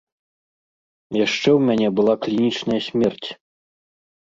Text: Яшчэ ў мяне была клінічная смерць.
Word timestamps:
Яшчэ 1.25 1.43
ў 1.43 1.59
мяне 1.67 1.87
была 2.01 2.13
клінічная 2.25 2.81
смерць. 2.89 3.29